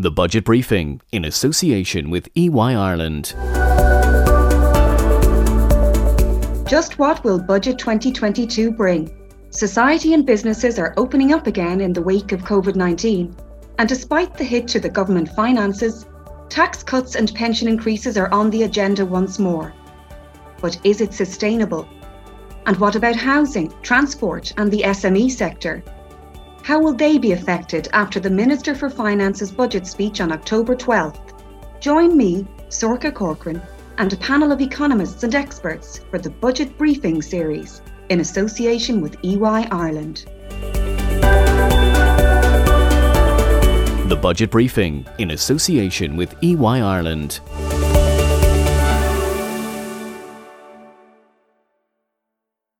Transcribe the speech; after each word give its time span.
The 0.00 0.12
Budget 0.12 0.44
Briefing 0.44 1.00
in 1.10 1.24
association 1.24 2.08
with 2.08 2.28
EY 2.36 2.52
Ireland. 2.52 3.34
Just 6.70 7.00
what 7.00 7.24
will 7.24 7.40
Budget 7.40 7.80
2022 7.80 8.70
bring? 8.70 9.12
Society 9.50 10.14
and 10.14 10.24
businesses 10.24 10.78
are 10.78 10.94
opening 10.96 11.32
up 11.32 11.48
again 11.48 11.80
in 11.80 11.92
the 11.92 12.00
wake 12.00 12.30
of 12.30 12.42
COVID 12.42 12.76
19, 12.76 13.34
and 13.80 13.88
despite 13.88 14.38
the 14.38 14.44
hit 14.44 14.68
to 14.68 14.78
the 14.78 14.88
government 14.88 15.30
finances, 15.30 16.06
tax 16.48 16.84
cuts 16.84 17.16
and 17.16 17.34
pension 17.34 17.66
increases 17.66 18.16
are 18.16 18.32
on 18.32 18.50
the 18.50 18.62
agenda 18.62 19.04
once 19.04 19.40
more. 19.40 19.74
But 20.60 20.78
is 20.84 21.00
it 21.00 21.12
sustainable? 21.12 21.88
And 22.66 22.76
what 22.76 22.94
about 22.94 23.16
housing, 23.16 23.74
transport, 23.82 24.52
and 24.58 24.70
the 24.70 24.82
SME 24.82 25.28
sector? 25.32 25.82
How 26.68 26.78
will 26.78 26.92
they 26.92 27.16
be 27.16 27.32
affected 27.32 27.88
after 27.94 28.20
the 28.20 28.28
Minister 28.28 28.74
for 28.74 28.90
Finance's 28.90 29.50
budget 29.50 29.86
speech 29.86 30.20
on 30.20 30.30
October 30.30 30.76
12th? 30.76 31.32
Join 31.80 32.14
me, 32.14 32.46
Sorcha 32.68 33.10
Corcoran, 33.10 33.62
and 33.96 34.12
a 34.12 34.18
panel 34.18 34.52
of 34.52 34.60
economists 34.60 35.22
and 35.22 35.34
experts 35.34 36.00
for 36.10 36.18
the 36.18 36.28
Budget 36.28 36.76
Briefing 36.76 37.22
series 37.22 37.80
in 38.10 38.20
association 38.20 39.00
with 39.00 39.16
EY 39.24 39.66
Ireland. 39.70 40.26
The 44.10 44.18
Budget 44.20 44.50
Briefing 44.50 45.06
in 45.16 45.30
association 45.30 46.18
with 46.18 46.34
EY 46.42 46.82
Ireland. 46.82 47.40